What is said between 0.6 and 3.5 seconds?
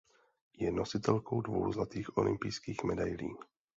nositelkou dvou zlatých olympijských medailí.